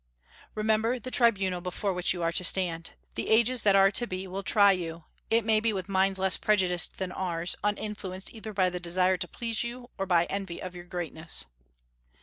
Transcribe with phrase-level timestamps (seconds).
[0.55, 2.89] Remember the tribunal before which you are to stand.
[3.13, 6.37] The ages that are to be will try you, it may be with minds less
[6.37, 10.73] prejudiced than ours, uninfluenced either by the desire to please you or by envy of
[10.73, 11.45] your greatness."